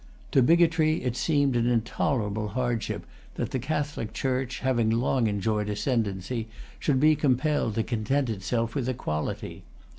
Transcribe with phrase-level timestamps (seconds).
[0.31, 3.05] To bigotry it seemed an intolerable hardship
[3.35, 6.47] that the Catholic Church, having long enjoyed ascendency,
[6.79, 9.61] should be compelled to content itself with equality.